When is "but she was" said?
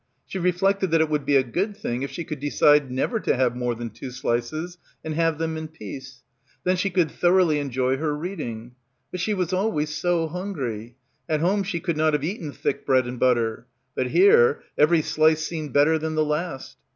9.11-9.53